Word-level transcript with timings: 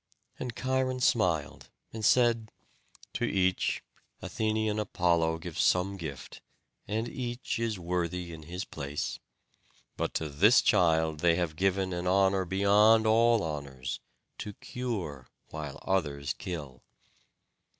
And 0.39 0.55
Cheiron 0.55 0.99
smiled, 0.99 1.69
and 1.93 2.03
said: 2.03 2.51
"To 3.13 3.23
each 3.23 3.83
Athené 4.19 4.67
and 4.67 4.79
Apollo 4.79 5.37
give 5.37 5.59
some 5.59 5.95
gift, 5.95 6.41
and 6.87 7.07
each 7.07 7.59
is 7.59 7.77
worthy 7.77 8.33
in 8.33 8.41
his 8.41 8.65
place; 8.65 9.19
but 9.97 10.15
to 10.15 10.27
this 10.27 10.63
child 10.63 11.19
they 11.19 11.35
have 11.35 11.55
given 11.55 11.93
an 11.93 12.07
honour 12.07 12.45
beyond 12.45 13.05
all 13.05 13.43
honours, 13.43 13.99
to 14.39 14.53
cure 14.53 15.27
while 15.49 15.77
others 15.83 16.33
kill." 16.33 16.81